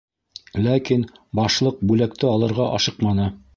Ләкин 0.67 1.03
Башлыҡ 1.41 1.85
бүләкте 1.91 2.31
алырға 2.33 2.73
ашыҡманы. 2.81 3.33